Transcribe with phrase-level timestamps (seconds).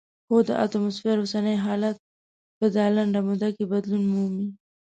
[0.27, 2.01] هوا د اتموسفیر اوسنی حالت دی
[2.57, 4.47] چې په لنډه موده کې بدلون مومي.